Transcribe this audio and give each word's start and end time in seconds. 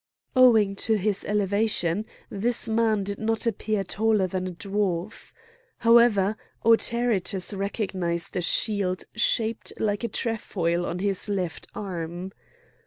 Owing 0.35 0.75
to 0.77 0.97
his 0.97 1.23
elevation 1.25 2.07
this 2.27 2.67
man 2.67 3.03
did 3.03 3.19
not 3.19 3.45
appear 3.45 3.83
taller 3.83 4.25
than 4.25 4.47
a 4.47 4.51
dwarf. 4.51 5.31
However, 5.77 6.37
Autaritus 6.65 7.53
recognised 7.53 8.35
a 8.35 8.41
shield 8.41 9.03
shaped 9.13 9.73
like 9.77 10.03
a 10.03 10.07
trefoil 10.07 10.87
on 10.87 10.97
his 10.97 11.29
left 11.29 11.67
arm. 11.75 12.31